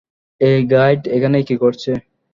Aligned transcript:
এই 0.41 0.59
গাইড 0.71 1.01
এখানে 1.15 1.37
কি 1.47 1.55
করছে? 1.63 1.91